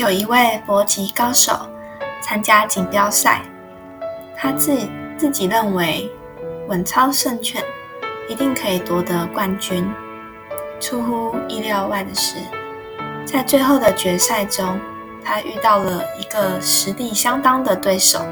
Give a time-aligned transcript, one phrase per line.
[0.00, 1.52] 有一位搏击高手
[2.22, 3.42] 参加锦标赛，
[4.34, 4.74] 他自
[5.18, 6.10] 自己认为
[6.68, 7.62] 稳操胜券，
[8.26, 9.86] 一定可以夺得冠军。
[10.80, 12.36] 出乎意料外的是，
[13.26, 14.80] 在最后的决赛中，
[15.22, 18.24] 他遇到了一个实力相当的对手，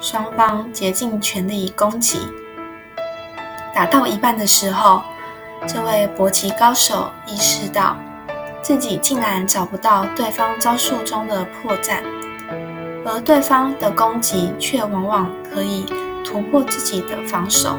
[0.00, 2.18] 双方竭尽全力攻击。
[3.72, 5.04] 打到一半的时候，
[5.68, 7.96] 这位搏击高手意识到。
[8.62, 11.98] 自己竟然找不到对方招数中的破绽，
[13.04, 15.84] 而对方的攻击却往往可以
[16.24, 17.76] 突破自己的防守。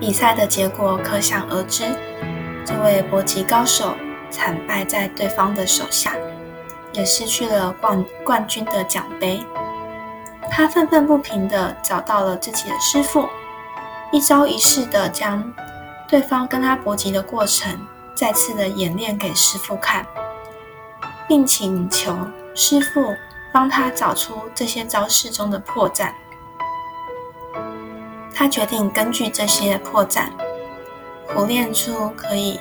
[0.00, 1.84] 比赛的结果可想而知，
[2.64, 3.94] 这位搏击高手
[4.30, 6.12] 惨败在对方的手下，
[6.92, 9.40] 也失去了冠冠军的奖杯。
[10.50, 13.28] 他愤愤不平地找到了自己的师傅，
[14.10, 15.52] 一招一式地将
[16.08, 17.70] 对方跟他搏击的过程。
[18.16, 20.06] 再次的演练给师傅看，
[21.28, 22.16] 并请求
[22.54, 23.14] 师傅
[23.52, 26.10] 帮他找出这些招式中的破绽。
[28.34, 30.28] 他决定根据这些破绽，
[31.26, 32.58] 苦练出可以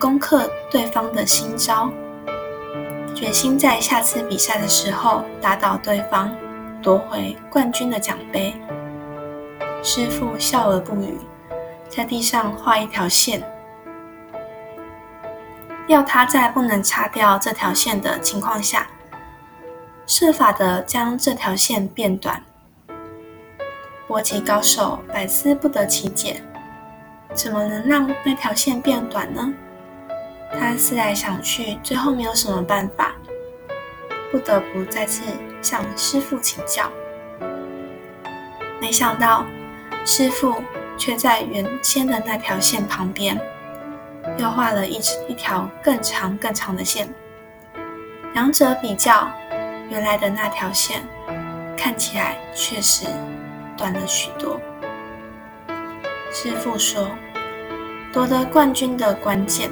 [0.00, 1.88] 攻克对方的新招，
[3.14, 6.36] 决心在下次比赛的时候打倒对方，
[6.82, 8.52] 夺回冠军的奖杯。
[9.80, 11.18] 师傅笑而不语，
[11.88, 13.48] 在地上画一条线。
[15.86, 18.86] 要他在不能擦掉这条线的情况下，
[20.06, 22.42] 设法的将这条线变短。
[24.06, 26.42] 搏击高手百思不得其解，
[27.32, 29.52] 怎么能让那条线变短呢？
[30.52, 33.12] 他思来想去，最后没有什么办法，
[34.30, 35.22] 不得不再次
[35.60, 36.90] 向师傅请教。
[38.80, 39.44] 没想到，
[40.04, 40.62] 师傅
[40.96, 43.40] 却在原先的那条线旁边。
[44.36, 47.08] 又画了一一条更长更长的线，
[48.34, 49.30] 两者比较，
[49.88, 51.02] 原来的那条线
[51.76, 53.06] 看起来确实
[53.76, 54.60] 短了许多。
[56.32, 57.08] 师傅说，
[58.12, 59.70] 夺得冠军的关键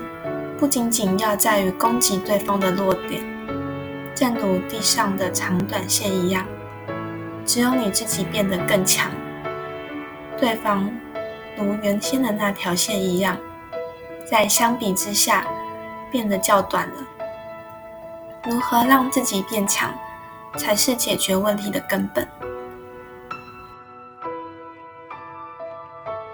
[0.56, 3.20] 不仅仅要在于攻击对方的弱点，
[4.14, 6.46] 正如地上的长短线一样，
[7.44, 9.10] 只有你自己变得更强，
[10.38, 10.88] 对方
[11.56, 13.36] 如原先的那条线一样。
[14.24, 15.46] 在相比之下，
[16.10, 16.96] 变得较短了。
[18.44, 19.92] 如何让自己变强，
[20.56, 22.26] 才是解决问题的根本。